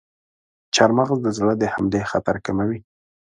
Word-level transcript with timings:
چارمغز 0.75 1.19
د 1.23 1.27
زړه 1.37 1.53
د 1.57 1.63
حملې 1.73 2.01
خطر 2.11 2.35
کموي. 2.45 2.79